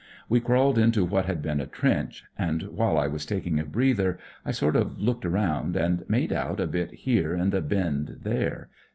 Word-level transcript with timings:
We 0.27 0.39
crawled 0.39 0.79
into 0.79 1.05
what 1.05 1.27
had 1.27 1.43
been 1.43 1.61
a 1.61 1.67
trench, 1.67 2.23
and 2.35 2.63
while 2.63 2.97
I 2.97 3.05
was 3.05 3.23
taking 3.23 3.59
a 3.59 3.63
breather 3.65 4.17
I 4.43 4.49
sort 4.49 4.75
of 4.75 4.99
looked 4.99 5.25
round, 5.25 5.75
and 5.75 6.09
made 6.09 6.33
out 6.33 6.59
a 6.59 6.65
bit 6.65 6.89
here 6.91 7.35
and 7.35 7.53
a 7.53 7.61
bend 7.61 8.21
there. 8.23 8.69